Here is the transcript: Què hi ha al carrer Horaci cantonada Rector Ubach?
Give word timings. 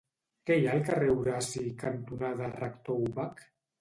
Què 0.49 0.55
hi 0.59 0.63
ha 0.69 0.71
al 0.77 0.81
carrer 0.87 1.11
Horaci 1.15 1.63
cantonada 1.85 2.49
Rector 2.57 3.07
Ubach? 3.11 3.45